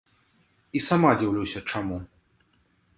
І 0.79 0.81
сама 0.87 1.11
дзіўлюся 1.21 1.59
чаму. 1.71 2.03